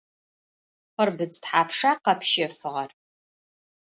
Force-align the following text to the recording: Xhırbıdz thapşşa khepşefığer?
Xhırbıdz 0.95 1.35
thapşşa 1.43 1.91
khepşefığer? 2.03 2.89